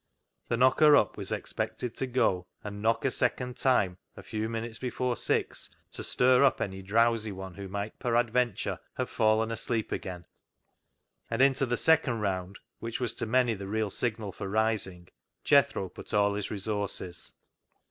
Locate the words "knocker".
0.57-0.95, 2.71-2.71